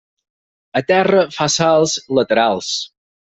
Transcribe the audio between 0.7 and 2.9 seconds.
A terra, fa salts laterals.